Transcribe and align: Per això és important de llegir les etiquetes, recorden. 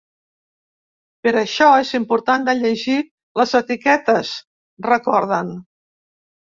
Per 1.27 1.33
això 1.41 1.67
és 1.83 1.93
important 2.01 2.49
de 2.49 2.57
llegir 2.63 2.97
les 3.43 3.55
etiquetes, 3.63 4.35
recorden. 4.93 5.55